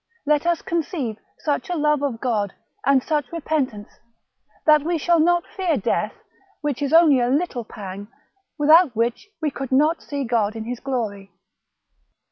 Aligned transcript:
Let 0.25 0.47
us 0.47 0.63
conceive 0.63 1.17
such 1.37 1.69
a 1.69 1.75
love 1.75 2.01
of 2.01 2.19
God, 2.19 2.55
and 2.87 3.03
such 3.03 3.31
repentance, 3.31 3.99
that 4.65 4.81
we 4.81 4.97
shall 4.97 5.19
not 5.19 5.45
fear 5.55 5.77
death, 5.77 6.15
which 6.61 6.81
is 6.81 6.91
only 6.91 7.19
a 7.19 7.29
little 7.29 7.63
pang, 7.63 8.07
without 8.57 8.95
which 8.95 9.27
we 9.43 9.51
could 9.51 9.71
not 9.71 10.01
see 10.01 10.23
God 10.23 10.55
in 10.55 10.63
his 10.63 10.79
glory. 10.79 11.29